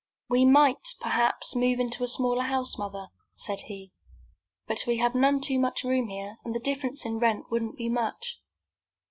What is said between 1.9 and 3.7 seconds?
a smaller house, mother," said